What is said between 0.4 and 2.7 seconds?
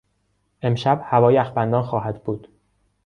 امشب هوا یخبندان خواهد بود.